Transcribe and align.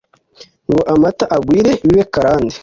Ngo 0.69 0.81
amata 0.93 1.25
agwire 1.35 1.71
bibe 1.85 2.03
karande 2.13 2.55